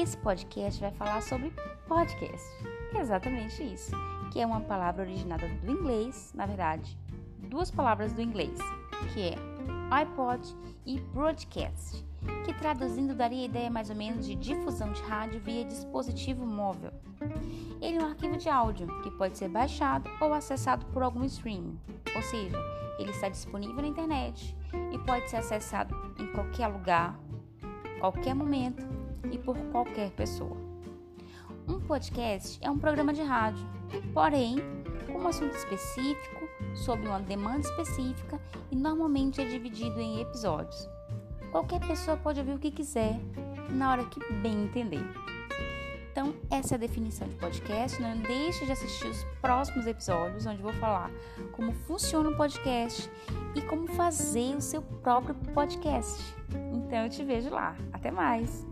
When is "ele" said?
17.80-17.98, 22.96-23.10